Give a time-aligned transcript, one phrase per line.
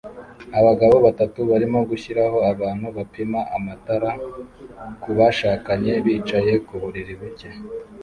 [0.59, 4.09] Abagabo batatu barimo gushiraho ahantu bapima amatara
[5.01, 7.49] kubashakanye bicaye ku buriri buke